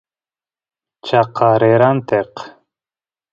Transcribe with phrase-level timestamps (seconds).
[1.05, 2.31] chaqa rera ranteq